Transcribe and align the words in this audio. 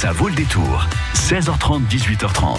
Ça 0.00 0.12
vaut 0.12 0.28
le 0.28 0.34
détour. 0.36 0.86
16h30, 1.16 1.88
18h30. 1.90 2.58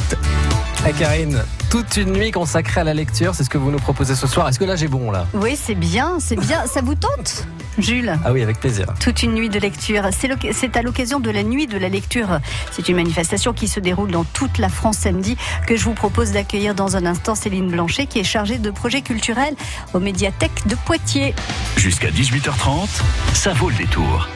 Hey 0.86 0.94
Karine, 0.94 1.42
toute 1.70 1.96
une 1.96 2.12
nuit 2.12 2.32
consacrée 2.32 2.82
à 2.82 2.84
la 2.84 2.94
lecture, 2.94 3.34
c'est 3.34 3.46
ce 3.46 3.50
que 3.50 3.58
vous 3.58 3.72
nous 3.72 3.80
proposez 3.80 4.14
ce 4.14 4.28
soir. 4.28 4.50
Est-ce 4.50 4.60
que 4.60 4.66
là 4.66 4.76
j'ai 4.76 4.90
bon 4.90 5.10
là? 5.10 5.26
Oui, 5.34 5.56
c'est 5.56 5.74
bien, 5.74 6.18
c'est 6.20 6.36
bien. 6.36 6.66
Ça 6.68 6.82
vous 6.82 6.96
tente, 6.96 7.48
Jules? 7.78 8.14
Ah 8.26 8.34
oui, 8.34 8.44
avec 8.44 8.60
plaisir. 8.60 8.88
Toute 9.00 9.24
une 9.24 9.36
nuit 9.36 9.48
de 9.48 9.58
lecture. 9.58 10.10
C'est 10.12 10.76
à 10.76 10.82
l'occasion 10.82 11.22
de 11.22 11.32
la 11.32 11.44
nuit 11.44 11.66
de 11.66 11.78
la 11.78 11.88
lecture. 11.88 12.42
C'est 12.74 12.90
une 12.90 12.98
manifestation 12.98 13.54
qui 13.54 13.70
se 13.70 13.80
déroule 13.80 14.12
dans 14.12 14.26
toute 14.26 14.58
la 14.58 14.68
France 14.68 14.98
samedi 14.98 15.38
que 15.66 15.78
je 15.78 15.86
vous 15.86 15.94
propose 15.94 16.34
d'accueillir 16.34 16.76
dans 16.76 16.98
un 16.98 17.06
instant 17.06 17.36
Céline 17.36 17.72
Blanchet 17.72 18.06
qui 18.06 18.20
est 18.20 18.26
chargée 18.26 18.58
de 18.58 18.70
projets 18.70 19.02
culturels 19.02 19.56
aux 19.94 20.02
médiathèques 20.02 20.68
de 20.68 20.76
Poitiers. 20.76 21.34
Jusqu'à 21.78 22.10
18h30, 22.10 22.90
ça 23.34 23.54
vaut 23.54 23.70
le 23.70 23.78
détour. 23.78 24.28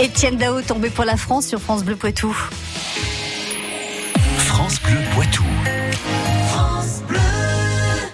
Étienne 0.00 0.36
Dao 0.36 0.62
tombé 0.62 0.90
pour 0.90 1.04
la 1.04 1.16
France 1.16 1.48
sur 1.48 1.60
France 1.60 1.82
Bleu 1.82 1.96
Poitou. 1.96 2.32
France 4.38 4.80
Bleu 4.80 4.98
Poitou. 5.12 5.42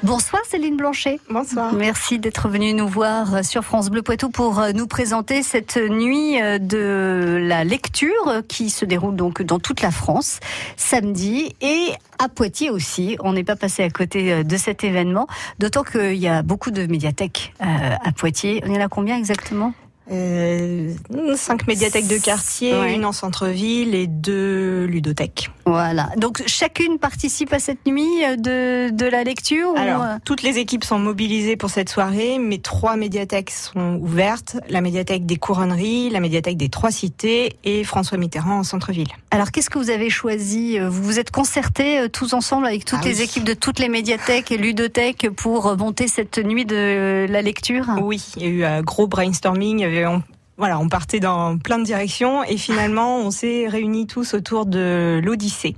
Bonsoir 0.03 0.43
Céline 0.49 0.79
Blanchet. 0.79 1.21
Bonsoir. 1.29 1.75
Merci 1.75 2.19
d'être 2.19 2.49
venue 2.49 2.73
nous 2.73 2.89
voir 2.89 3.45
sur 3.45 3.65
France 3.65 3.91
Bleu 3.91 4.01
Poitou 4.01 4.31
pour 4.31 4.61
euh, 4.61 4.73
nous 4.73 4.87
présenter 4.87 5.43
cette 5.43 5.77
nuit 5.77 6.41
euh, 6.41 6.59
de 6.59 7.39
la 7.39 7.65
lecture 7.65 8.43
qui 8.49 8.71
se 8.71 8.87
déroule 8.87 9.17
donc 9.17 9.43
dans 9.43 9.59
toute 9.59 9.83
la 9.83 9.91
France 9.91 10.41
samedi 10.79 11.55
et 11.61 11.89
à 12.19 12.31
Poitiers 12.31 12.71
aussi. 12.71 13.19
On 13.21 13.35
n'est 13.35 13.45
pas 13.45 13.57
passé 13.57 13.83
à 13.83 13.91
côté 13.91 14.33
euh, 14.33 14.43
de 14.43 14.57
cet 14.57 14.85
événement, 14.85 15.27
d'autant 15.59 15.83
qu'il 15.83 16.17
y 16.17 16.29
a 16.29 16.43
beaucoup 16.43 16.71
de 16.71 16.87
médiathèques 16.87 17.53
à 17.61 18.13
Poitiers. 18.13 18.63
On 18.67 18.73
y 18.73 18.79
en 18.79 18.85
a 18.85 18.89
combien 18.89 19.19
exactement? 19.19 19.75
Euh, 20.11 20.93
cinq 21.35 21.67
médiathèques 21.67 22.09
de 22.09 22.19
quartier, 22.19 22.75
une 22.95 23.07
en 23.07 23.13
centre-ville 23.13 23.95
et 23.95 24.07
deux 24.07 24.85
ludothèques. 24.85 25.51
Voilà. 25.65 26.11
Donc 26.19 26.43
chacune 26.47 26.99
participe 26.99 27.53
à 27.55 27.59
cette 27.59 27.87
nuit 27.87 28.23
euh, 28.23 28.37
de, 28.37 28.95
de 28.95 29.07
la 29.07 29.25
lecture 29.25 29.73
Alors, 29.77 30.03
euh 30.03 30.17
toutes 30.25 30.43
les 30.43 30.59
équipes 30.59 30.85
sont 30.85 30.99
mobilisées 30.99 31.57
pour 31.57 31.71
cette 31.71 31.89
soirée, 31.89 32.39
mais 32.39 32.59
trois 32.59 32.97
médiathèques 32.97 33.51
sont 33.51 33.99
ouvertes. 34.01 34.57
La 34.69 34.81
médiathèque 34.81 35.25
des 35.27 35.37
Couronneries, 35.37 36.11
la 36.11 36.21
médiathèque 36.21 36.57
des 36.57 36.69
Trois 36.69 36.91
Cités 36.91 37.57
et 37.65 37.85
François 37.85 38.19
Mitterrand 38.19 38.59
en 38.59 38.63
centre-ville. 38.63 39.09
Alors 39.31 39.51
qu'est-ce 39.53 39.71
que 39.71 39.79
vous 39.79 39.91
avez 39.91 40.11
choisi 40.11 40.79
Vous 40.79 41.03
vous 41.03 41.19
êtes 41.19 41.31
concertés 41.31 42.09
tous 42.11 42.35
ensemble 42.35 42.67
avec 42.67 42.85
toutes 42.85 43.01
ah 43.03 43.07
les 43.07 43.23
équipes 43.23 43.45
de 43.45 43.55
toutes 43.55 43.79
les 43.79 43.89
médiathèques 43.89 44.53
et 44.53 44.57
ludothèques 44.57 45.29
pour 45.31 45.77
monter 45.77 46.09
cette 46.09 46.39
nuit 46.39 46.65
de 46.65 47.27
la 47.29 47.43
lecture? 47.43 47.87
Oui, 48.03 48.23
il 48.37 48.43
y 48.43 48.47
a 48.47 48.49
eu 48.49 48.65
un 48.65 48.83
gros 48.83 49.07
brainstorming 49.07 49.85
on, 50.07 50.23
voilà, 50.57 50.79
on 50.79 50.89
partait 50.89 51.21
dans 51.21 51.59
plein 51.59 51.79
de 51.79 51.85
directions 51.85 52.45
et 52.45 52.57
finalement 52.57 53.19
on 53.19 53.31
s'est 53.31 53.67
réunis 53.69 54.07
tous 54.07 54.35
autour 54.35 54.67
de 54.67 55.21
l'Odyssée, 55.23 55.75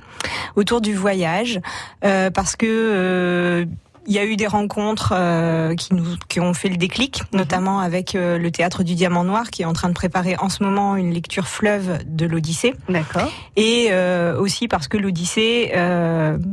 autour 0.54 0.80
du 0.80 0.94
voyage, 0.94 1.60
euh, 2.04 2.30
parce 2.30 2.56
que 2.56 2.66
euh, 2.66 3.64
il 4.06 4.14
y 4.14 4.18
a 4.18 4.24
eu 4.24 4.36
des 4.36 4.46
rencontres 4.46 5.14
euh, 5.16 5.74
qui 5.74 5.94
nous 5.94 6.04
qui 6.28 6.40
ont 6.40 6.52
fait 6.52 6.68
le 6.68 6.76
déclic, 6.76 7.22
mhm. 7.32 7.38
notamment 7.40 7.80
avec 7.80 8.12
le 8.14 8.48
théâtre 8.50 8.84
du 8.84 8.94
Diamant 8.94 9.24
Noir 9.24 9.50
qui 9.50 9.62
est 9.62 9.64
en 9.64 9.72
train 9.72 9.88
de 9.88 9.94
préparer 9.94 10.36
en 10.38 10.50
ce 10.50 10.62
moment 10.62 10.94
une 10.96 11.12
lecture 11.12 11.48
fleuve 11.48 12.00
de 12.06 12.26
l'Odyssée. 12.26 12.74
D'accord. 12.88 13.32
Et 13.56 13.90
aussi 14.38 14.68
parce 14.68 14.86
que 14.88 14.96
l'Odyssée 14.96 15.72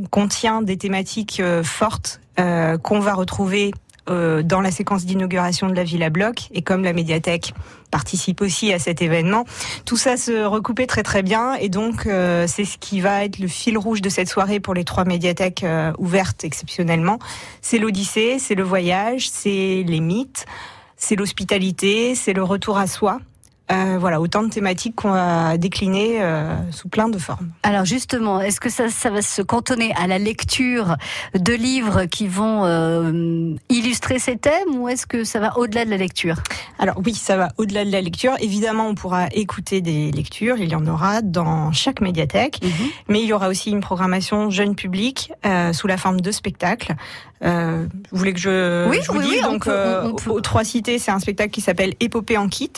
contient 0.09 0.61
des 0.61 0.77
thématiques 0.77 1.43
fortes 1.63 2.21
qu'on 2.37 2.99
va 2.99 3.13
retrouver 3.13 3.71
euh, 4.09 4.43
dans 4.43 4.59
la 4.59 4.71
séquence 4.71 5.05
d'inauguration 5.05 5.67
de 5.67 5.75
la 5.75 5.83
Villa 5.83 6.09
Bloc 6.09 6.49
et 6.51 6.61
comme 6.61 6.83
la 6.83 6.91
médiathèque 6.91 7.53
participe 7.89 8.41
aussi 8.41 8.73
à 8.73 8.79
cet 8.79 9.01
événement, 9.01 9.45
tout 9.85 9.95
ça 9.95 10.17
se 10.17 10.43
recoupait 10.43 10.87
très 10.87 11.03
très 11.03 11.23
bien 11.23 11.53
et 11.55 11.69
donc 11.69 12.05
euh, 12.05 12.45
c'est 12.47 12.65
ce 12.65 12.77
qui 12.77 12.99
va 12.99 13.23
être 13.23 13.39
le 13.39 13.47
fil 13.47 13.77
rouge 13.77 14.01
de 14.01 14.09
cette 14.09 14.27
soirée 14.27 14.59
pour 14.59 14.73
les 14.73 14.83
trois 14.83 15.05
médiathèques 15.05 15.63
euh, 15.63 15.93
ouvertes 15.99 16.43
exceptionnellement. 16.43 17.19
C'est 17.61 17.77
l'Odyssée, 17.77 18.39
c'est 18.39 18.55
le 18.55 18.63
voyage, 18.63 19.29
c'est 19.29 19.85
les 19.87 19.99
mythes, 20.01 20.45
c'est 20.97 21.15
l'hospitalité, 21.15 22.15
c'est 22.15 22.33
le 22.33 22.43
retour 22.43 22.77
à 22.77 22.87
soi. 22.87 23.19
Euh, 23.73 23.97
voilà, 23.99 24.21
autant 24.21 24.43
de 24.43 24.49
thématiques 24.49 24.95
qu'on 24.95 25.11
va 25.11 25.57
décliner 25.57 26.21
euh, 26.21 26.55
sous 26.71 26.89
plein 26.89 27.09
de 27.09 27.17
formes. 27.17 27.51
Alors 27.63 27.85
justement, 27.85 28.41
est-ce 28.41 28.59
que 28.59 28.69
ça, 28.69 28.89
ça 28.89 29.09
va 29.09 29.21
se 29.21 29.41
cantonner 29.41 29.93
à 29.95 30.07
la 30.07 30.19
lecture 30.19 30.95
de 31.33 31.53
livres 31.53 32.05
qui 32.05 32.27
vont 32.27 32.65
euh, 32.65 33.55
illustrer 33.69 34.19
ces 34.19 34.37
thèmes 34.37 34.75
ou 34.75 34.89
est-ce 34.89 35.07
que 35.07 35.23
ça 35.23 35.39
va 35.39 35.57
au-delà 35.57 35.85
de 35.85 35.89
la 35.89 35.97
lecture? 35.97 36.37
Alors 36.79 37.01
oui, 37.03 37.15
ça 37.15 37.35
va 37.35 37.49
au-delà 37.57 37.85
de 37.85 37.91
la 37.91 38.01
lecture. 38.01 38.33
Évidemment, 38.39 38.87
on 38.87 38.95
pourra 38.95 39.27
écouter 39.31 39.81
des 39.81 40.11
lectures, 40.11 40.57
il 40.57 40.69
y 40.69 40.75
en 40.75 40.85
aura 40.85 41.21
dans 41.21 41.71
chaque 41.71 42.01
médiathèque, 42.01 42.59
mhm. 42.61 42.89
mais 43.07 43.21
il 43.21 43.27
y 43.27 43.33
aura 43.33 43.49
aussi 43.49 43.71
une 43.71 43.81
programmation 43.81 44.49
jeune 44.49 44.75
public 44.75 45.31
sous 45.73 45.87
la 45.87 45.97
forme 45.97 46.21
de 46.21 46.31
spectacles. 46.31 46.95
Vous 47.43 48.17
voulez 48.17 48.33
que 48.33 48.39
je, 48.39 48.87
oui, 48.89 48.99
vous 49.07 49.21
dise 49.21 49.41
Donc, 49.41 49.67
aux 50.27 50.41
Trois 50.41 50.63
Cités, 50.63 50.99
c'est 50.99 51.11
un 51.11 51.19
spectacle 51.19 51.51
qui 51.51 51.61
s'appelle 51.61 51.93
Épopée 51.99 52.37
en 52.37 52.47
kit 52.47 52.71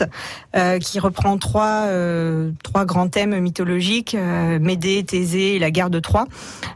qui 0.82 1.00
reprend 1.00 1.38
trois 1.38 1.86
euh, 1.86 2.52
trois 2.64 2.86
grands 2.86 3.08
thèmes 3.08 3.40
mythologiques 3.40 4.16
euh, 4.16 4.60
Médée, 4.60 5.04
Thésée 5.04 5.56
et 5.56 5.60
la 5.60 5.72
guerre 5.72 5.90
de 5.90 6.00
Troie. 6.00 6.26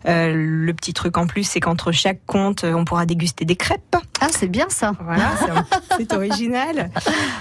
Euh, 0.07 0.33
le 0.33 0.73
petit 0.73 0.93
truc 0.93 1.17
en 1.17 1.27
plus, 1.27 1.43
c'est 1.43 1.59
qu'entre 1.59 1.91
chaque 1.91 2.19
conte, 2.25 2.63
on 2.63 2.85
pourra 2.85 3.05
déguster 3.05 3.45
des 3.45 3.55
crêpes. 3.55 3.95
Ah, 4.21 4.27
c'est 4.29 4.47
bien 4.47 4.67
ça. 4.69 4.93
Voilà, 5.03 5.31
c'est 5.97 6.13
original. 6.13 6.89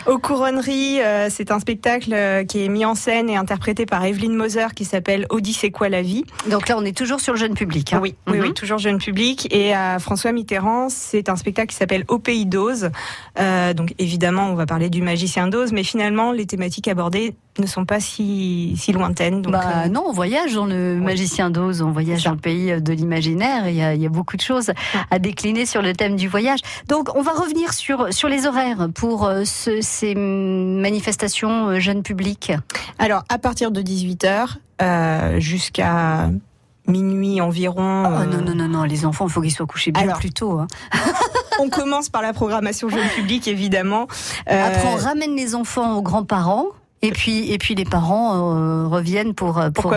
Aux 0.07 0.19
couronneries, 0.19 1.01
c'est 1.29 1.51
un 1.51 1.59
spectacle 1.59 2.45
qui 2.47 2.65
est 2.65 2.69
mis 2.69 2.85
en 2.85 2.95
scène 2.95 3.29
et 3.29 3.37
interprété 3.37 3.85
par 3.85 4.05
Evelyne 4.05 4.35
Moser 4.35 4.69
qui 4.75 4.85
s'appelle 4.85 5.27
Odyssée 5.31 5.71
quoi 5.71 5.89
la 5.89 6.03
vie. 6.03 6.25
Donc 6.49 6.69
là, 6.69 6.77
on 6.79 6.85
est 6.85 6.97
toujours 6.97 7.21
sur 7.21 7.33
le 7.33 7.39
jeune 7.39 7.55
public. 7.55 7.93
Hein. 7.93 8.01
Oui, 8.01 8.15
oui, 8.29 8.39
oui, 8.41 8.49
mhm. 8.49 8.55
toujours 8.55 8.79
jeune 8.79 8.99
public. 8.99 9.49
Et 9.51 9.75
à 9.75 9.99
François 9.99 10.33
Mitterrand, 10.39 10.89
c'est 10.89 11.29
un 11.29 11.37
spectacle 11.37 11.69
qui 11.69 11.77
s'appelle 11.77 12.05
Au 12.09 12.19
pays 12.19 12.47
d'Oz. 12.47 12.91
donc 13.77 13.95
évidemment, 13.99 14.51
on 14.51 14.55
va 14.55 14.67
parler 14.67 14.91
du 14.91 15.03
magicien 15.03 15.49
d'Oz, 15.49 15.73
mais 15.73 15.83
finalement, 15.83 16.33
les 16.33 16.47
thématiques 16.47 16.89
abordées 16.89 17.35
ne 17.61 17.67
sont 17.67 17.85
pas 17.85 18.01
si, 18.01 18.75
si 18.77 18.93
lointaines. 18.93 19.43
Donc, 19.43 19.53
bah, 19.53 19.85
euh, 19.85 19.89
Non, 19.89 20.05
on 20.07 20.13
voyage 20.13 20.55
dans 20.55 20.67
le 20.67 20.97
magicien 20.97 21.51
d'Oz, 21.51 21.83
on 21.83 21.91
voyage 21.91 22.25
dans 22.25 22.33
le 22.33 22.39
pays 22.39 22.81
de 22.81 22.93
l'imaginaire, 22.93 23.69
il, 23.69 23.77
y 23.77 24.07
a 24.07 24.09
beaucoup 24.09 24.37
de 24.37 24.43
choses 24.43 24.73
à 25.11 25.19
décliner 25.19 25.67
sur 25.67 25.83
le 25.83 25.93
thème 25.93 26.17
du 26.17 26.29
voyage. 26.29 26.61
Donc 26.89 27.15
on 27.15 27.23
va 27.23 27.33
revenir 27.33 27.73
sur, 27.73 28.13
sur 28.13 28.29
les 28.29 28.47
horaires 28.47 28.89
pour 28.95 29.27
euh, 29.27 29.43
ces 29.45 30.15
manifestations 30.15 31.69
euh, 31.69 31.81
jeunes 31.81 32.03
publics. 32.03 32.53
Alors 32.99 33.25
à 33.29 33.39
partir 33.39 33.71
de 33.71 33.83
18h 33.83 34.59
jusqu'à 35.39 36.31
minuit 36.89 37.41
environ. 37.41 38.05
Oh, 38.07 38.25
non, 38.25 38.43
non, 38.43 38.55
non, 38.55 38.69
non, 38.69 38.83
les 38.85 39.05
enfants, 39.05 39.27
il 39.27 39.33
faut 39.33 39.41
qu'ils 39.41 39.53
soient 39.53 39.67
couchés 39.67 39.93
bien 39.93 40.09
plus 40.15 40.33
tôt. 40.33 40.59
Hein. 40.59 40.67
on 41.61 41.69
commence 41.69 42.09
par 42.09 42.23
la 42.23 42.33
programmation 42.33 42.89
jeune 42.89 43.09
public, 43.17 43.47
évidemment. 43.49 44.09
Après, 44.47 44.89
on 44.89 44.97
ramène 44.97 45.37
les 45.37 45.55
enfants 45.55 45.97
aux 45.97 46.03
grands-parents. 46.03 46.67
Et 47.01 47.13
puis, 47.13 47.53
et 47.53 47.59
puis 47.59 47.77
les 47.77 47.85
parents 47.85 48.35
euh, 48.35 48.89
reviennent 48.89 49.33
pour 49.33 49.63
pour, 49.73 49.95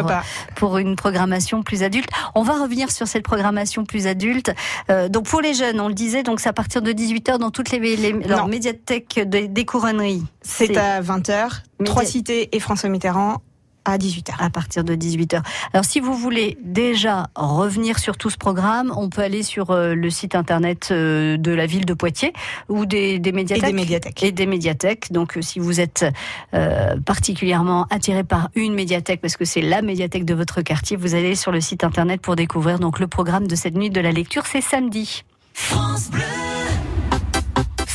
pour 0.55 0.77
une 0.77 0.95
programmation 0.95 1.63
plus 1.63 1.81
adulte. 1.81 2.07
On 2.35 2.43
va 2.43 2.53
revenir 2.61 2.91
sur 2.91 3.07
cette 3.07 3.23
programmation 3.23 3.85
plus 3.85 4.05
adulte. 4.05 4.51
Euh, 4.91 5.09
donc 5.09 5.25
pour 5.25 5.41
les 5.41 5.55
jeunes, 5.55 5.79
on 5.79 5.87
le 5.87 5.95
disait, 5.95 6.21
donc 6.21 6.39
c'est 6.39 6.49
à 6.49 6.53
partir 6.53 6.83
de 6.83 6.91
18 6.91 7.29
h 7.29 7.37
dans 7.39 7.49
toutes 7.49 7.71
les, 7.71 7.79
les 7.95 8.13
médiathèques 8.47 9.19
des 9.19 9.65
couronneries. 9.65 10.23
C'est 10.43 10.77
à 10.77 11.01
20 11.01 11.27
h 11.29 11.61
Trois 11.85 12.05
cités 12.05 12.55
et 12.55 12.59
François 12.59 12.89
Mitterrand 12.89 13.41
à 13.85 13.97
18h. 13.97 14.33
À 14.39 14.49
partir 14.49 14.83
de 14.83 14.95
18h. 14.95 15.41
Alors 15.73 15.85
si 15.85 15.99
vous 15.99 16.13
voulez 16.13 16.57
déjà 16.63 17.27
revenir 17.35 17.99
sur 17.99 18.17
tout 18.17 18.29
ce 18.29 18.37
programme, 18.37 18.93
on 18.95 19.09
peut 19.09 19.21
aller 19.21 19.43
sur 19.43 19.71
euh, 19.71 19.95
le 19.95 20.09
site 20.09 20.35
internet 20.35 20.89
euh, 20.91 21.37
de 21.37 21.51
la 21.51 21.65
ville 21.65 21.85
de 21.85 21.93
Poitiers 21.93 22.33
ou 22.69 22.85
des, 22.85 23.19
médiathèques. 23.19 23.63
Et 23.63 23.67
des 23.67 23.73
médiathèques. 23.73 24.23
Et 24.23 24.31
des 24.31 24.45
médiathèques. 24.45 25.11
Donc 25.11 25.37
euh, 25.37 25.41
si 25.41 25.59
vous 25.59 25.79
êtes 25.79 26.05
particulièrement 27.05 27.87
attiré 27.89 28.23
par 28.23 28.49
une 28.55 28.73
médiathèque, 28.73 29.21
parce 29.21 29.37
que 29.37 29.45
c'est 29.45 29.61
la 29.61 29.81
médiathèque 29.81 30.25
de 30.25 30.33
votre 30.33 30.61
quartier, 30.61 30.97
vous 30.97 31.15
allez 31.15 31.35
sur 31.35 31.51
le 31.51 31.61
site 31.61 31.83
internet 31.83 32.21
pour 32.21 32.35
découvrir 32.35 32.79
donc 32.79 32.99
le 32.99 33.07
programme 33.07 33.47
de 33.47 33.55
cette 33.55 33.75
nuit 33.75 33.89
de 33.89 34.01
la 34.01 34.11
lecture. 34.11 34.45
C'est 34.45 34.61
samedi. 34.61 35.23
France 35.53 36.09
Bleu. 36.09 36.60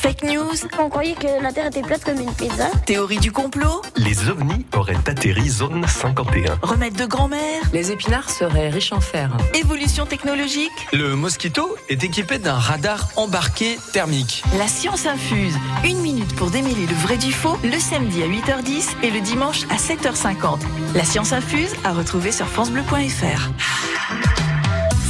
Fake 0.06 0.22
news. 0.22 0.54
On 0.78 0.88
croyait 0.88 1.16
que 1.16 1.42
la 1.42 1.52
Terre 1.52 1.66
était 1.66 1.82
plate 1.82 2.04
comme 2.04 2.20
une 2.20 2.32
pizza. 2.32 2.68
Théorie 2.86 3.18
du 3.18 3.32
complot. 3.32 3.82
Les 3.96 4.28
ovnis 4.28 4.64
auraient 4.72 4.94
atterri 4.94 5.48
zone 5.48 5.84
51. 5.84 6.60
Remède 6.62 6.94
de 6.94 7.06
grand-mère. 7.06 7.60
Les 7.72 7.90
épinards 7.90 8.30
seraient 8.30 8.68
riches 8.68 8.92
en 8.92 9.00
fer. 9.00 9.36
Évolution 9.54 10.06
technologique. 10.06 10.70
Le 10.92 11.16
mosquito 11.16 11.74
est 11.88 12.04
équipé 12.04 12.38
d'un 12.38 12.54
radar 12.54 13.08
embarqué 13.16 13.80
thermique. 13.92 14.44
La 14.56 14.68
science 14.68 15.06
infuse. 15.06 15.56
Une 15.82 15.98
minute 15.98 16.36
pour 16.36 16.52
démêler 16.52 16.86
le 16.86 16.94
vrai 16.94 17.16
du 17.16 17.32
faux, 17.32 17.58
le 17.64 17.80
samedi 17.80 18.22
à 18.22 18.28
8h10 18.28 19.02
et 19.02 19.10
le 19.10 19.20
dimanche 19.20 19.64
à 19.70 19.76
7h50. 19.76 20.60
La 20.94 21.02
science 21.02 21.32
infuse 21.32 21.74
à 21.82 21.92
retrouver 21.92 22.30
sur 22.30 22.46
FranceBleu.fr. 22.46 23.50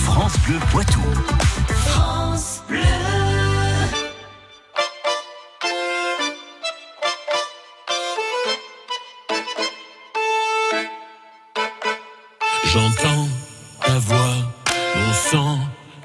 France 0.07 0.39
Bleu 0.47 0.59
Poitou. 0.71 1.03
J'entends 12.73 13.29
ta 13.85 13.99
voix, 13.99 14.37
mon 14.97 15.13
sang 15.31 15.59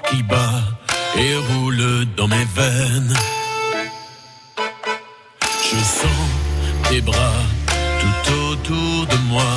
qui 0.08 0.22
bat 0.22 0.62
et 1.16 1.36
roule 1.36 2.06
dans 2.16 2.28
mes 2.28 2.46
veines. 2.54 3.14
Je 5.70 5.76
sens 5.76 6.28
tes 6.88 7.00
bras 7.00 7.42
tout 8.00 8.32
autour 8.50 9.06
de 9.06 9.16
moi 9.28 9.54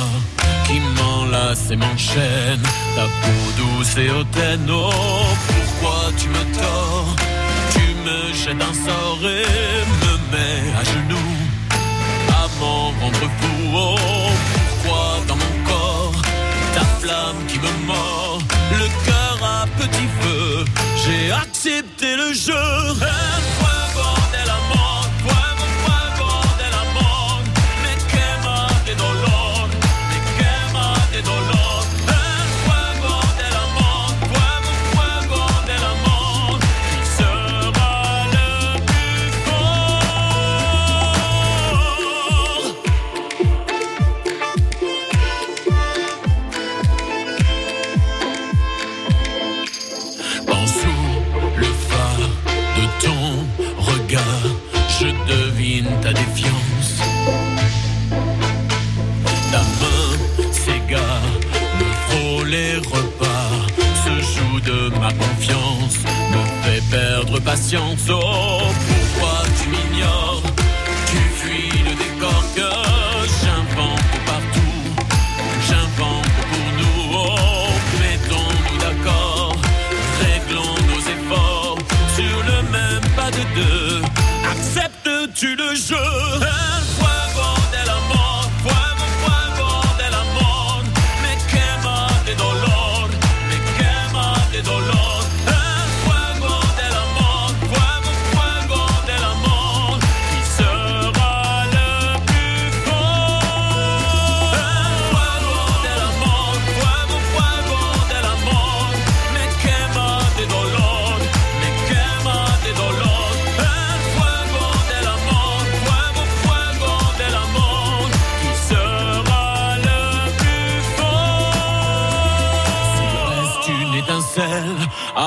qui 0.66 0.80
m'enlacent 0.80 1.70
et 1.70 1.76
m'enchaînent. 1.76 2.68
Ta 2.96 3.04
peau 3.04 3.42
douce 3.56 3.96
et 3.98 4.10
hautaine, 4.10 4.68
oh, 4.70 4.90
pourquoi 5.46 6.12
tu 6.18 6.28
me 6.28 6.44
tords? 6.58 7.16
Tu 7.72 7.86
me 8.04 8.34
jettes 8.34 8.62
un 8.62 8.74
sort 8.86 9.20
et 9.22 9.84
me 10.02 10.14
mets 10.32 10.76
à 10.80 10.84
genoux 10.84 11.35
flamme 17.06 17.46
qui 17.46 17.58
me 17.58 17.86
mord, 17.86 18.38
le 18.72 18.88
cœur 19.06 19.38
à 19.42 19.66
petit 19.78 20.08
feu. 20.20 20.64
J'ai 21.04 21.30
accepté 21.30 22.16
le 22.16 22.32
jeu. 22.32 23.75
Oh, 67.78 68.62
pourquoi 68.88 69.42
tu 69.60 69.68
m'ignores? 69.68 70.42
Tu 71.06 71.16
fuis 71.38 71.78
le 71.84 71.94
décor 71.94 72.42
que 72.54 72.70
j'invente 73.40 74.12
partout. 74.24 74.80
J'invente 75.68 76.32
pour 76.50 76.68
nous. 76.78 76.98
Oh, 77.12 77.68
mettons-nous 78.00 78.78
d'accord. 78.78 79.56
Réglons 80.20 80.76
nos 80.88 81.00
efforts 81.00 81.78
sur 82.14 82.36
le 82.50 82.62
même 82.70 83.06
pas 83.14 83.30
de 83.30 83.42
deux. 83.54 84.02
Acceptes-tu 84.50 85.56
le 85.56 85.74
jeu? 85.74 86.75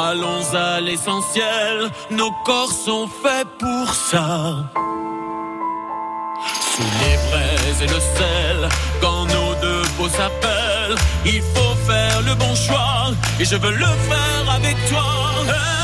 Allons 0.09 0.43
à 0.55 0.81
l'essentiel. 0.81 1.89
Nos 2.09 2.31
corps 2.45 2.71
sont 2.71 3.07
faits 3.21 3.47
pour 3.59 3.93
ça. 3.93 4.25
Sous 6.71 6.91
les 7.01 7.17
braises 7.27 7.81
et 7.83 7.87
le 7.95 7.99
sel, 8.17 8.69
quand 9.01 9.25
nos 9.25 9.53
deux 9.61 9.83
peaux 9.97 10.09
s'appellent, 10.09 10.97
il 11.25 11.41
faut 11.53 11.75
faire 11.89 12.21
le 12.21 12.33
bon 12.35 12.55
choix. 12.55 13.11
Et 13.39 13.45
je 13.45 13.55
veux 13.55 13.75
le 13.85 13.91
faire 14.09 14.45
avec 14.57 14.75
toi. 14.89 15.78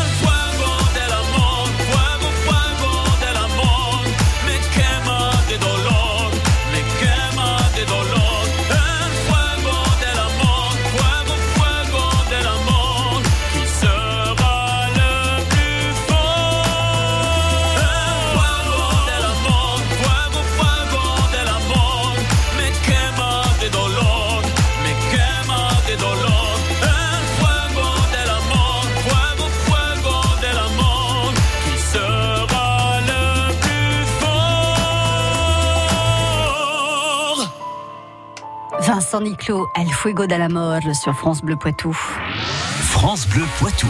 Vincent 39.16 39.22
Niclot, 39.22 39.70
El 39.76 39.90
Fuego 39.94 40.28
de 40.28 40.36
la 40.36 40.50
Mort 40.50 40.94
sur 40.94 41.14
France 41.14 41.42
Bleu 41.42 41.56
Poitou. 41.56 41.94
France 41.94 43.28
Bleu 43.28 43.46
Poitou. 43.60 43.88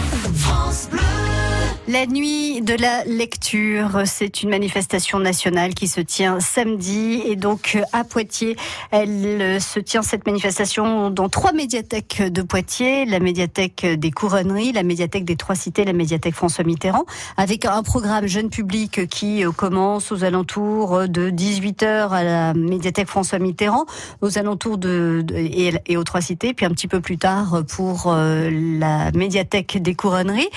La 1.95 2.07
nuit 2.07 2.59
de 2.61 2.73
la 2.73 3.05
lecture, 3.05 4.01
c'est 4.03 4.43
une 4.43 4.49
manifestation 4.49 5.17
nationale 5.17 5.73
qui 5.73 5.87
se 5.87 6.01
tient 6.01 6.41
samedi 6.41 7.21
et 7.25 7.37
donc 7.37 7.77
à 7.93 8.03
Poitiers, 8.03 8.57
elle 8.91 9.41
euh, 9.41 9.59
se 9.61 9.79
tient 9.79 10.01
cette 10.01 10.25
manifestation 10.25 11.09
dans 11.09 11.29
trois 11.29 11.53
médiathèques 11.53 12.21
de 12.21 12.41
Poitiers, 12.41 13.05
la 13.05 13.21
médiathèque 13.21 13.85
des 13.85 14.11
Couronneries, 14.11 14.73
la 14.73 14.83
médiathèque 14.83 15.23
des 15.23 15.37
Trois 15.37 15.55
Cités, 15.55 15.85
la 15.85 15.93
médiathèque 15.93 16.35
François 16.35 16.65
Mitterrand, 16.65 17.05
avec 17.37 17.63
un 17.63 17.81
programme 17.81 18.27
jeune 18.27 18.49
public 18.49 19.07
qui 19.07 19.45
euh, 19.45 19.51
commence 19.51 20.11
aux 20.11 20.25
alentours 20.25 21.07
de 21.07 21.29
18h 21.29 22.09
à 22.09 22.23
la 22.25 22.53
médiathèque 22.53 23.07
François 23.07 23.39
Mitterrand, 23.39 23.85
aux 24.19 24.37
alentours 24.37 24.77
de, 24.77 25.25
et, 25.33 25.71
et 25.85 25.95
aux 25.95 26.03
Trois 26.03 26.19
Cités, 26.19 26.53
puis 26.53 26.65
un 26.65 26.71
petit 26.71 26.89
peu 26.89 26.99
plus 26.99 27.17
tard 27.17 27.63
pour 27.69 28.07
euh, 28.07 28.49
la 28.51 29.13
médiathèque 29.13 29.81
des 29.81 29.95
Couronneries. 29.95 30.49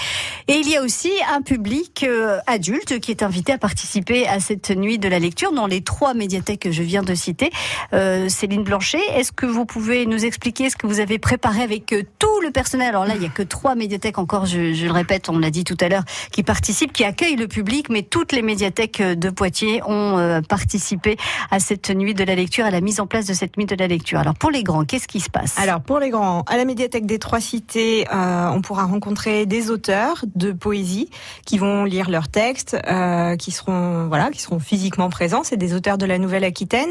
Et 0.49 0.55
il 0.55 0.69
y 0.69 0.77
a 0.77 0.83
aussi 0.83 1.13
un 1.29 1.43
public 1.43 2.05
euh, 2.09 2.39
adulte 2.47 3.01
qui 3.01 3.11
est 3.11 3.23
invité 3.23 3.53
à 3.53 3.59
participer 3.59 4.27
à 4.27 4.41
cette 4.41 4.71
nuit 4.71 4.99
de 4.99 5.09
la 5.09 5.19
lecture 5.19 5.53
dans 5.53 5.67
les 5.67 5.83
trois 5.83 6.15
médiathèques 6.15 6.61
que 6.61 6.73
je 6.73 6.83
viens 6.83 7.03
de 7.03 7.15
citer. 7.15 7.51
Euh, 7.93 8.29
Céline 8.29 8.63
Blanchet, 8.63 9.01
est-ce 9.15 9.33
que 9.33 9.47
vous 9.47 9.65
pouvez 9.65 10.07
nous 10.07 10.25
expliquer 10.25 10.71
ce 10.71 10.77
que 10.77 10.87
vous 10.87 11.01
avez 11.01 11.19
préparé 11.19 11.63
avec 11.63 11.93
euh, 11.93 12.03
tout 12.19 12.41
le 12.43 12.51
personnel? 12.51 12.89
Alors 12.89 13.05
là, 13.05 13.15
il 13.15 13.21
n'y 13.21 13.27
a 13.27 13.31
que 13.31 13.43
trois 13.43 13.75
médiathèques 13.75 14.19
encore, 14.19 14.47
je, 14.47 14.73
je 14.73 14.87
le 14.87 14.93
répète, 14.93 15.29
on 15.29 15.39
l'a 15.39 15.51
dit 15.51 15.65
tout 15.65 15.77
à 15.81 15.89
l'heure, 15.89 16.05
qui 16.33 16.43
participent, 16.43 16.93
qui 16.93 17.05
accueillent 17.05 17.37
le 17.37 17.49
public, 17.49 17.89
mais 17.91 18.03
toutes 18.03 18.33
les 18.33 18.43
médiathèques 18.43 19.03
de 19.03 19.31
Poitiers 19.31 19.83
ont 19.87 20.19
euh, 20.19 20.41
participé 20.41 21.17
à 21.51 21.61
cette 21.61 21.91
nuit 21.91 22.15
de 22.15 22.25
la 22.25 22.35
lecture, 22.35 22.65
à 22.65 22.71
la 22.71 22.81
mise 22.81 23.01
en 23.01 23.07
place 23.07 23.27
de 23.27 23.35
cette 23.35 23.57
nuit 23.57 23.67
de 23.67 23.75
la 23.75 23.87
lecture. 23.87 24.19
Alors 24.19 24.35
pour 24.35 24.51
les 24.51 24.63
grands, 24.63 24.85
qu'est-ce 24.85 25.09
qui 25.09 25.21
se 25.21 25.31
passe? 25.31 25.59
Alors 25.59 25.81
pour 25.81 25.99
les 25.99 26.11
grands, 26.11 26.43
à 26.43 26.57
la 26.57 26.65
médiathèque 26.65 27.07
des 27.07 27.19
Trois 27.19 27.41
Cités, 27.41 28.07
euh, 28.13 28.49
on 28.49 28.63
pourra 28.63 28.85
rencontrer 28.85 29.47
des 29.47 29.71
auteurs 29.71 30.25
de 30.35 30.53
poésie 30.53 31.08
qui 31.45 31.59
vont 31.59 31.85
lire 31.85 32.11
leurs 32.11 32.29
textes, 32.29 32.77
euh, 32.89 33.37
qui 33.37 33.51
seront 33.51 34.07
voilà, 34.09 34.31
qui 34.31 34.41
seront 34.41 34.59
physiquement 34.59 35.11
présents. 35.11 35.43
C'est 35.45 35.57
des 35.57 35.75
auteurs 35.75 35.99
de 35.99 36.07
la 36.07 36.19
Nouvelle-Aquitaine. 36.19 36.91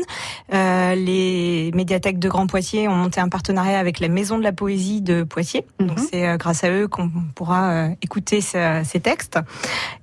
Euh, 0.53 0.95
les 0.95 1.71
médiathèques 1.73 2.19
de 2.19 2.29
Grand 2.29 2.47
Poitiers 2.47 2.87
ont 2.87 2.95
monté 2.95 3.19
un 3.19 3.29
partenariat 3.29 3.79
avec 3.79 3.99
la 3.99 4.07
Maison 4.07 4.37
de 4.37 4.43
la 4.43 4.51
Poésie 4.51 5.01
de 5.01 5.23
Poitiers. 5.23 5.65
Donc 5.79 5.97
Mhm. 5.99 6.07
c'est 6.11 6.27
euh, 6.27 6.37
grâce 6.37 6.63
à 6.63 6.69
eux 6.71 6.87
qu'on 6.87 7.09
pourra 7.35 7.69
euh, 7.71 7.89
écouter 8.01 8.41
ce- 8.41 8.81
ces 8.85 8.99
textes. 8.99 9.39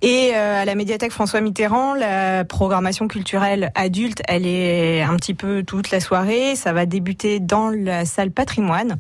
Et 0.03 0.33
euh, 0.35 0.63
à 0.63 0.65
la 0.65 0.75
médiathèque 0.75 1.13
François 1.13 1.41
Mitterrand, 1.41 1.95
la 1.95 2.45
programmation 2.45 3.09
culturelle 3.09 3.71
adulte, 3.75 4.23
elle 4.29 4.47
est 4.47 5.03
un 5.03 5.17
petit 5.17 5.35
peu 5.35 5.63
toute 5.63 5.91
la 5.91 6.01
soirée. 6.01 6.57
Ça 6.57 6.73
va 6.73 6.87
débuter 6.87 7.41
dans 7.41 7.71
la 7.71 8.05
salle 8.05 8.31
patrimoine, 8.31 8.97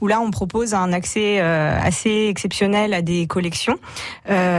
où 0.00 0.06
là 0.06 0.20
on 0.20 0.30
propose 0.30 0.74
un 0.74 0.92
accès 0.92 1.38
euh, 1.40 1.78
assez 1.82 2.26
exceptionnel 2.28 2.94
à 2.94 3.02
des 3.02 3.26
collections, 3.26 3.76
euh, 4.30 4.57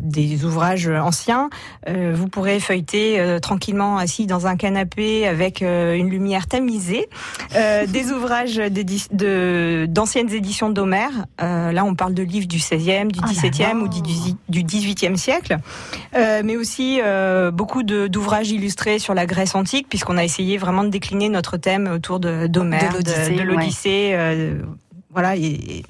des 0.00 0.44
ouvrages 0.44 0.88
anciens. 0.88 1.50
Euh, 1.88 2.12
vous 2.14 2.28
pourrez 2.28 2.60
feuilleter 2.60 3.18
euh, 3.20 3.38
tranquillement 3.38 3.96
assis 3.98 4.26
dans 4.26 4.46
un 4.46 4.56
canapé 4.56 5.26
avec 5.26 5.62
euh, 5.62 5.94
une 5.94 6.08
lumière 6.10 6.46
tamisée, 6.46 7.08
euh, 7.56 7.86
des 7.86 8.10
ouvrages 8.10 8.56
de- 8.56 9.86
d'anciennes 9.86 10.30
éditions 10.32 10.70
d'Homère. 10.70 11.10
Euh, 11.40 11.72
là 11.72 11.84
on 11.84 11.94
parle 11.94 12.14
de 12.14 12.22
livres 12.22 12.46
du 12.48 12.58
16e, 12.58 13.10
du 13.10 13.20
Ah 13.22 13.26
là 13.26 13.32
17e 13.32 13.60
là. 13.60 13.74
ou 13.76 13.88
du, 13.88 14.00
du 14.48 14.62
18e 14.64 15.16
siècle, 15.16 15.58
Euh, 16.14 16.42
mais 16.44 16.56
aussi 16.56 17.00
euh, 17.02 17.50
beaucoup 17.50 17.82
d'ouvrages 17.82 18.50
illustrés 18.50 18.98
sur 18.98 19.14
la 19.14 19.26
Grèce 19.26 19.54
antique, 19.54 19.86
puisqu'on 19.88 20.16
a 20.18 20.24
essayé 20.24 20.58
vraiment 20.58 20.84
de 20.84 20.88
décliner 20.90 21.28
notre 21.28 21.56
thème 21.56 21.86
autour 21.92 22.20
d'Homère, 22.20 22.90
De 22.92 22.96
l'Odyssée, 22.98 23.34
de, 23.36 23.42
l'Odyssée, 23.42 24.10
euh, 24.14 24.62
voilà, 25.10 25.36
et, 25.36 25.46
et 25.78 25.84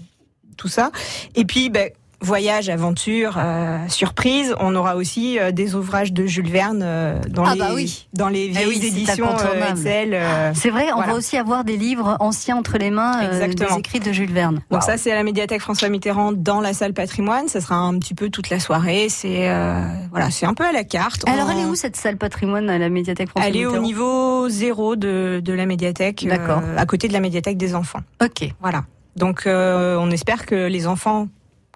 tout 0.56 0.68
ça. 0.68 0.90
Et 1.34 1.44
puis, 1.44 1.70
ben, 1.70 1.90
voyage, 2.22 2.68
aventure, 2.68 3.34
euh, 3.38 3.78
surprise. 3.88 4.54
On 4.60 4.74
aura 4.74 4.96
aussi 4.96 5.38
euh, 5.38 5.50
des 5.52 5.74
ouvrages 5.74 6.12
de 6.12 6.26
Jules 6.26 6.48
Verne 6.50 6.80
euh, 6.82 7.18
dans, 7.28 7.44
Ah 7.44 7.54
les, 7.54 7.58
bah 7.60 7.70
oui. 7.74 8.06
dans 8.14 8.28
les 8.28 8.44
Eh 8.46 8.48
vieilles 8.50 8.66
oui, 8.68 8.86
éditions 8.86 9.26
euh, 9.28 9.74
euh, 9.86 10.52
C'est 10.54 10.70
vrai, 10.70 10.86
on 10.92 10.96
Voilà. 10.96 11.12
va 11.12 11.18
aussi 11.18 11.36
avoir 11.36 11.64
des 11.64 11.76
livres 11.76 12.16
anciens 12.20 12.56
entre 12.56 12.78
les 12.78 12.90
mains, 12.90 13.22
euh, 13.24 13.48
des 13.48 13.78
écrits 13.78 14.00
de 14.00 14.12
Jules 14.12 14.32
Verne. 14.32 14.62
Donc 14.70 14.82
ça, 14.82 14.96
c'est 14.96 15.12
à 15.12 15.14
la 15.16 15.22
médiathèque 15.24 15.60
François 15.60 15.88
Mitterrand 15.88 16.32
dans 16.32 16.60
la 16.60 16.72
salle 16.72 16.94
patrimoine. 16.94 17.48
Ça 17.48 17.60
sera 17.60 17.76
un 17.76 17.98
petit 17.98 18.14
peu 18.14 18.30
toute 18.30 18.50
la 18.50 18.60
soirée. 18.60 19.08
C'est 19.08 19.50
euh, 19.50 19.82
voilà, 20.10 20.30
c'est 20.30 20.46
un 20.46 20.54
peu 20.54 20.64
à 20.64 20.72
la 20.72 20.84
carte. 20.84 21.28
Alors, 21.28 21.46
On- 21.48 21.50
elle 21.50 21.58
est 21.58 21.64
où 21.66 21.74
cette 21.74 21.96
salle 21.96 22.16
patrimoine 22.16 22.70
à 22.70 22.78
la 22.78 22.88
médiathèque 22.88 23.30
François 23.30 23.48
Elle 23.48 23.56
est 23.56 23.66
au 23.66 23.78
niveau 23.78 24.48
zéro 24.48 24.96
de, 24.96 25.40
de 25.44 25.52
la 25.52 25.66
médiathèque, 25.66 26.26
D'accord. 26.28 26.60
euh, 26.64 26.76
à 26.78 26.86
côté 26.86 27.08
de 27.08 27.12
la 27.12 27.20
médiathèque 27.20 27.56
des 27.56 27.74
enfants. 27.74 28.00
Ok. 28.22 28.48
Voilà. 28.60 28.84
Donc 29.16 29.46
euh, 29.46 29.96
on 30.00 30.10
espère 30.10 30.46
que 30.46 30.54
les 30.68 30.86
enfants, 30.86 31.28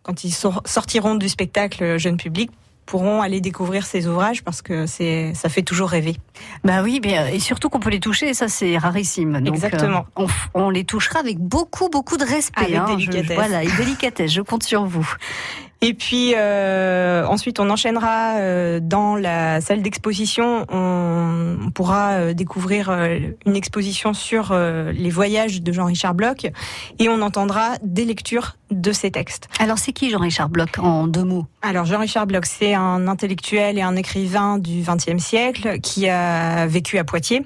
quand 0.06 0.22
ils 0.24 0.30
sor- 0.32 0.62
sortiront 0.64 1.16
du 1.16 1.28
spectacle 1.28 1.98
jeune 1.98 2.16
public, 2.16 2.50
pourront 2.86 3.20
aller 3.20 3.40
découvrir 3.40 3.84
ces 3.84 4.06
ouvrages 4.06 4.44
parce 4.44 4.62
que 4.62 4.86
c'est 4.86 5.34
ça 5.34 5.48
fait 5.48 5.62
toujours 5.62 5.88
rêver. 5.88 6.16
Bah 6.62 6.82
oui, 6.84 7.00
mais, 7.02 7.18
euh, 7.18 7.26
et 7.34 7.40
surtout 7.40 7.68
qu'on 7.68 7.80
peut 7.80 7.90
les 7.90 7.98
toucher, 7.98 8.28
et 8.28 8.34
ça 8.34 8.46
c'est 8.46 8.78
rarissime. 8.78 9.40
Donc, 9.40 9.56
Exactement. 9.56 10.06
euh, 10.20 10.26
on, 10.54 10.70
les 10.70 10.84
touchera 10.84 11.18
avec 11.18 11.38
beaucoup, 11.38 11.88
beaucoup 11.88 12.16
de 12.16 12.24
respect. 12.24 12.60
Avec 12.64 12.76
hein, 12.76 12.86
je- 13.00 13.10
délicatesse. 13.10 13.34
voilà, 13.36 13.64
et 13.64 13.68
délicatesse, 13.76 14.30
je 14.32 14.40
compte 14.40 14.62
sur 14.62 14.84
vous. 14.84 15.08
Et 15.82 15.92
puis 15.92 16.32
euh, 16.34 17.26
ensuite, 17.26 17.60
on 17.60 17.68
enchaînera 17.68 18.36
euh, 18.38 18.80
dans 18.82 19.14
la 19.14 19.60
salle 19.60 19.82
d'exposition. 19.82 20.64
On, 20.70 21.56
on 21.66 21.70
pourra 21.70 22.12
euh, 22.12 22.32
découvrir 22.32 22.88
euh, 22.88 23.18
une 23.44 23.56
exposition 23.56 24.14
sur 24.14 24.52
euh, 24.52 24.90
les 24.92 25.10
voyages 25.10 25.62
de 25.62 25.72
Jean-Richard 25.72 26.14
Bloch 26.14 26.46
et 26.98 27.08
on 27.08 27.20
entendra 27.20 27.74
des 27.82 28.06
lectures 28.06 28.56
de 28.70 28.90
ses 28.90 29.10
textes. 29.10 29.48
Alors 29.58 29.78
c'est 29.78 29.92
qui 29.92 30.10
Jean-Richard 30.10 30.48
Bloch 30.48 30.78
en 30.78 31.06
deux 31.06 31.24
mots? 31.24 31.46
Alors 31.60 31.84
Jean-Richard 31.84 32.26
Bloch, 32.26 32.46
c'est 32.46 32.74
un 32.74 33.06
intellectuel 33.06 33.76
et 33.78 33.82
un 33.82 33.96
écrivain 33.96 34.58
du 34.58 34.82
XXe 34.82 35.22
siècle 35.22 35.78
qui 35.80 36.08
a 36.08 36.66
vécu 36.66 36.96
à 36.98 37.04
Poitiers 37.04 37.44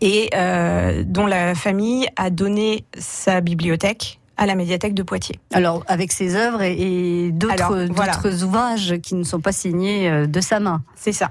et 0.00 0.28
euh, 0.34 1.04
dont 1.06 1.26
la 1.26 1.54
famille 1.54 2.08
a 2.16 2.30
donné 2.30 2.84
sa 2.98 3.40
bibliothèque 3.40 4.18
à 4.36 4.46
la 4.46 4.54
médiathèque 4.54 4.94
de 4.94 5.02
Poitiers. 5.02 5.38
Alors 5.52 5.84
avec 5.86 6.12
ses 6.12 6.34
œuvres 6.36 6.62
et, 6.62 7.26
et 7.26 7.30
d'autres 7.32 7.54
Alors, 7.54 7.92
voilà. 7.92 8.14
d'autres 8.14 8.44
ouvrages 8.44 8.96
qui 9.02 9.14
ne 9.14 9.24
sont 9.24 9.40
pas 9.40 9.52
signés 9.52 10.08
euh, 10.08 10.26
de 10.26 10.40
sa 10.40 10.60
main. 10.60 10.82
C'est 10.96 11.12
ça. 11.12 11.30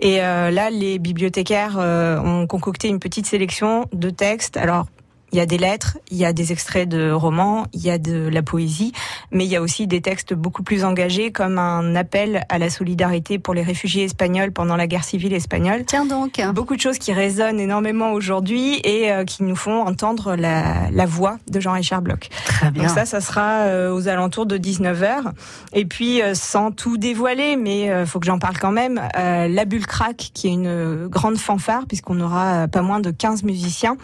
Et 0.00 0.22
euh, 0.22 0.50
là, 0.50 0.70
les 0.70 0.98
bibliothécaires 0.98 1.76
euh, 1.78 2.18
ont 2.20 2.46
concocté 2.46 2.88
une 2.88 2.98
petite 2.98 3.26
sélection 3.26 3.86
de 3.92 4.10
textes. 4.10 4.56
Alors, 4.56 4.86
il 5.32 5.38
y 5.38 5.40
a 5.40 5.46
des 5.46 5.56
lettres, 5.56 5.98
il 6.10 6.18
y 6.18 6.26
a 6.26 6.32
des 6.34 6.52
extraits 6.52 6.86
de 6.86 7.10
romans, 7.10 7.66
il 7.72 7.82
y 7.82 7.90
a 7.90 7.96
de 7.96 8.28
la 8.28 8.42
poésie, 8.42 8.92
mais 9.30 9.46
il 9.46 9.50
y 9.50 9.56
a 9.56 9.62
aussi 9.62 9.86
des 9.86 10.02
textes 10.02 10.34
beaucoup 10.34 10.62
plus 10.62 10.84
engagés, 10.84 11.32
comme 11.32 11.58
un 11.58 11.96
appel 11.96 12.44
à 12.50 12.58
la 12.58 12.68
solidarité 12.68 13.38
pour 13.38 13.54
les 13.54 13.62
réfugiés 13.62 14.04
espagnols 14.04 14.52
pendant 14.52 14.76
la 14.76 14.86
guerre 14.86 15.04
civile 15.04 15.32
espagnole. 15.32 15.84
Tiens 15.86 16.04
donc. 16.04 16.40
Beaucoup 16.52 16.76
de 16.76 16.80
choses 16.80 16.98
qui 16.98 17.14
résonnent 17.14 17.60
énormément 17.60 18.12
aujourd'hui 18.12 18.80
et 18.84 19.10
euh, 19.10 19.24
qui 19.24 19.42
nous 19.42 19.56
font 19.56 19.80
entendre 19.86 20.36
la, 20.36 20.90
la 20.90 21.06
voix 21.06 21.38
de 21.50 21.60
Jean-Richard 21.60 22.02
Bloch. 22.02 22.28
Très 22.44 22.70
bien. 22.70 22.84
Donc 22.84 22.92
ça, 22.92 23.06
ça 23.06 23.22
sera 23.22 23.62
euh, 23.62 23.94
aux 23.94 24.08
alentours 24.08 24.44
de 24.44 24.58
19h. 24.58 25.32
Et 25.72 25.86
puis, 25.86 26.20
euh, 26.20 26.34
sans 26.34 26.72
tout 26.72 26.98
dévoiler, 26.98 27.56
mais 27.56 28.04
faut 28.04 28.20
que 28.20 28.26
j'en 28.26 28.38
parle 28.38 28.58
quand 28.58 28.72
même, 28.72 29.00
La 29.14 29.64
Bulle 29.64 29.86
Crack, 29.86 30.30
qui 30.34 30.48
est 30.48 30.52
une 30.52 31.06
grande 31.06 31.38
fanfare, 31.38 31.86
puisqu'on 31.86 32.20
aura 32.20 32.68
pas 32.68 32.82
moins 32.82 33.00
de 33.00 33.10
15 33.10 33.44
musiciens. 33.44 33.96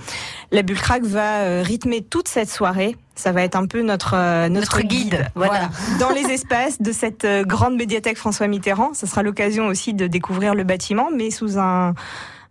La 0.52 0.62
Bulle 0.62 0.78
va 1.02 1.17
euh, 1.22 1.62
rythmer 1.62 2.02
toute 2.02 2.28
cette 2.28 2.50
soirée. 2.50 2.96
Ça 3.14 3.32
va 3.32 3.42
être 3.42 3.56
un 3.56 3.66
peu 3.66 3.82
notre 3.82 4.14
euh, 4.14 4.48
notre, 4.48 4.78
Notre 4.78 4.82
guide, 4.82 5.28
voilà. 5.34 5.70
dans 6.00 6.10
les 6.10 6.22
espaces 6.32 6.80
de 6.80 6.92
cette 6.92 7.24
euh, 7.24 7.44
grande 7.44 7.76
médiathèque 7.76 8.16
François 8.16 8.46
Mitterrand. 8.46 8.94
Ça 8.94 9.06
sera 9.06 9.22
l'occasion 9.22 9.66
aussi 9.66 9.94
de 9.94 10.06
découvrir 10.06 10.54
le 10.54 10.64
bâtiment, 10.64 11.08
mais 11.14 11.30
sous 11.30 11.58
un 11.58 11.94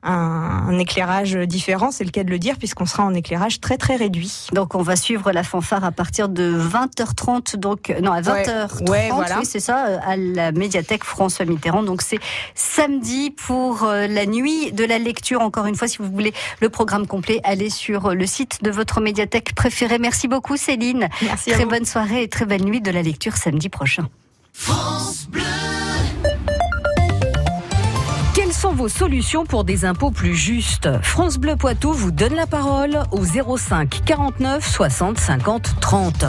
un, 0.03 0.63
un 0.69 0.79
éclairage 0.79 1.33
différent, 1.35 1.91
c'est 1.91 2.03
le 2.03 2.11
cas 2.11 2.23
de 2.23 2.29
le 2.29 2.39
dire, 2.39 2.57
puisqu'on 2.57 2.85
sera 2.85 3.03
en 3.03 3.13
éclairage 3.13 3.59
très 3.59 3.77
très 3.77 3.95
réduit. 3.95 4.47
Donc 4.53 4.75
on 4.75 4.81
va 4.81 4.95
suivre 4.95 5.31
la 5.31 5.43
fanfare 5.43 5.83
à 5.83 5.91
partir 5.91 6.29
de 6.29 6.57
20h30, 6.57 7.55
donc 7.57 7.93
non 8.01 8.11
à 8.11 8.21
20h30, 8.21 8.89
Ouais, 8.89 9.09
voilà. 9.11 9.39
oui, 9.39 9.45
c'est 9.45 9.59
ça, 9.59 9.87
euh, 9.87 9.97
à 10.05 10.15
la 10.17 10.51
médiathèque 10.51 11.03
François 11.03 11.45
Mitterrand. 11.45 11.83
Donc 11.83 12.01
c'est 12.01 12.19
samedi 12.55 13.31
pour 13.31 13.83
euh, 13.83 14.07
la 14.07 14.25
nuit 14.25 14.71
de 14.71 14.83
la 14.85 14.99
lecture. 14.99 15.41
Encore 15.41 15.65
une 15.65 15.75
fois, 15.75 15.87
si 15.87 15.97
vous 15.97 16.09
voulez 16.11 16.33
le 16.61 16.69
programme 16.69 17.07
complet, 17.07 17.39
allez 17.43 17.69
sur 17.69 18.07
euh, 18.07 18.13
le 18.13 18.25
site 18.25 18.63
de 18.63 18.71
votre 18.71 19.01
médiathèque 19.01 19.55
préférée. 19.55 19.97
Merci 19.99 20.27
beaucoup 20.27 20.57
Céline. 20.57 21.09
Merci. 21.21 21.51
à 21.51 21.55
Très 21.55 21.63
vous. 21.63 21.69
bonne 21.71 21.85
soirée 21.85 22.23
et 22.23 22.27
très 22.29 22.45
belle 22.45 22.63
nuit 22.63 22.81
de 22.81 22.91
la 22.91 23.01
lecture 23.01 23.35
samedi 23.37 23.69
prochain. 23.69 24.07
Quelles 25.33 25.66
sont 28.57 28.73
vos 28.73 28.87
solutions 28.87 29.45
pour 29.45 29.63
des 29.63 29.85
impôts 29.85 30.09
plus 30.09 30.33
justes? 30.33 30.89
France 31.03 31.37
Bleu 31.37 31.55
Poitou 31.55 31.93
vous 31.93 32.09
donne 32.09 32.33
la 32.33 32.47
parole 32.47 33.03
au 33.11 33.23
05 33.23 34.01
49 34.03 34.67
60 34.67 35.19
50 35.19 35.79
30. 35.79 36.25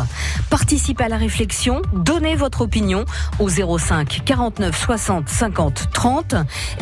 Participez 0.51 1.05
à 1.05 1.09
la 1.09 1.17
réflexion, 1.17 1.81
donnez 1.95 2.37
votre 2.37 2.61
opinion 2.61 3.07
au 3.39 3.49
05 3.49 4.21
49 4.27 4.79
60 4.79 5.27
50 5.27 5.89
30 5.91 6.35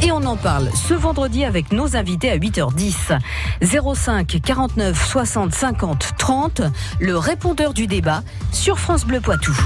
et 0.02 0.10
on 0.10 0.24
en 0.24 0.36
parle 0.36 0.68
ce 0.74 0.94
vendredi 0.94 1.44
avec 1.44 1.70
nos 1.70 1.94
invités 1.94 2.30
à 2.32 2.38
8h10. 2.38 3.16
05 3.94 4.40
49 4.44 5.08
60 5.08 5.54
50 5.54 6.14
30, 6.18 6.62
le 6.98 7.16
répondeur 7.16 7.72
du 7.72 7.86
débat 7.86 8.24
sur 8.50 8.80
France 8.80 9.04
Bleu 9.04 9.20
Poitou. 9.20 9.56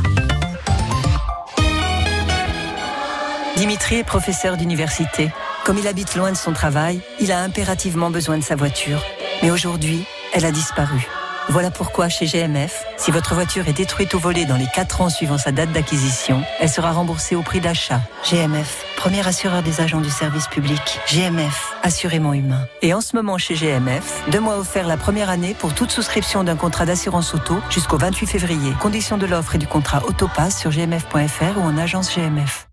Dimitri 3.56 3.96
est 3.96 4.04
professeur 4.04 4.58
d'université. 4.58 5.30
Comme 5.64 5.78
il 5.78 5.86
habite 5.86 6.16
loin 6.16 6.32
de 6.32 6.36
son 6.36 6.52
travail, 6.52 7.00
il 7.20 7.32
a 7.32 7.40
impérativement 7.42 8.10
besoin 8.10 8.38
de 8.38 8.44
sa 8.44 8.56
voiture. 8.56 9.02
Mais 9.42 9.50
aujourd'hui, 9.50 10.04
elle 10.32 10.44
a 10.44 10.50
disparu. 10.50 11.06
Voilà 11.48 11.70
pourquoi 11.70 12.08
chez 12.08 12.26
GMF, 12.26 12.84
si 12.96 13.10
votre 13.10 13.34
voiture 13.34 13.66
est 13.66 13.72
détruite 13.72 14.14
ou 14.14 14.18
volée 14.20 14.44
dans 14.44 14.56
les 14.56 14.68
4 14.72 15.00
ans 15.00 15.08
suivant 15.08 15.38
sa 15.38 15.50
date 15.50 15.72
d'acquisition, 15.72 16.42
elle 16.60 16.68
sera 16.68 16.92
remboursée 16.92 17.34
au 17.34 17.42
prix 17.42 17.60
d'achat. 17.60 18.00
GMF, 18.30 18.84
premier 18.96 19.26
assureur 19.26 19.62
des 19.62 19.80
agents 19.80 20.00
du 20.00 20.10
service 20.10 20.46
public. 20.46 21.00
GMF, 21.08 21.74
assurément 21.82 22.34
humain. 22.34 22.66
Et 22.82 22.94
en 22.94 23.00
ce 23.00 23.16
moment 23.16 23.36
chez 23.36 23.54
GMF, 23.54 24.22
deux 24.30 24.40
mois 24.40 24.58
offerts 24.58 24.86
la 24.86 24.96
première 24.96 25.28
année 25.28 25.54
pour 25.58 25.74
toute 25.74 25.90
souscription 25.90 26.44
d'un 26.44 26.56
contrat 26.56 26.86
d'assurance 26.86 27.34
auto 27.34 27.58
jusqu'au 27.68 27.98
28 27.98 28.26
février. 28.26 28.72
Conditions 28.80 29.18
de 29.18 29.26
l'offre 29.26 29.56
et 29.56 29.58
du 29.58 29.66
contrat 29.66 30.04
Autopass 30.06 30.56
sur 30.56 30.70
gmf.fr 30.70 31.58
ou 31.58 31.62
en 31.62 31.76
agence 31.78 32.14
GMF. 32.14 32.68